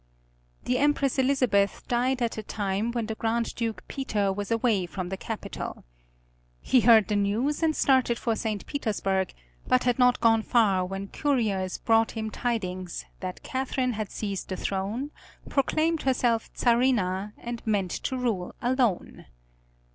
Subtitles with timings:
[0.63, 5.09] The Empress Elizabeth died at a time when the Grand Duke Peter was away from
[5.09, 5.83] the capital.
[6.59, 8.65] He heard the news and started for St.
[8.65, 9.31] Petersburg,
[9.67, 14.57] but had not gone far when couriers brought him tidings that Catherine had seized the
[14.57, 15.11] throne,
[15.47, 19.27] proclaimed herself Czarina, and meant to rule alone.